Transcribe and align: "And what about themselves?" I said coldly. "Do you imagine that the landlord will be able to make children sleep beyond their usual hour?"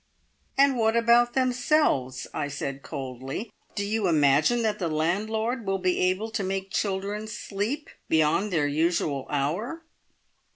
"And 0.57 0.77
what 0.77 0.95
about 0.97 1.35
themselves?" 1.35 2.25
I 2.33 2.47
said 2.47 2.81
coldly. 2.81 3.51
"Do 3.75 3.85
you 3.85 4.07
imagine 4.07 4.63
that 4.63 4.79
the 4.79 4.87
landlord 4.87 5.63
will 5.67 5.77
be 5.77 5.99
able 5.99 6.31
to 6.31 6.43
make 6.43 6.71
children 6.71 7.27
sleep 7.27 7.87
beyond 8.09 8.51
their 8.51 8.65
usual 8.65 9.27
hour?" 9.29 9.83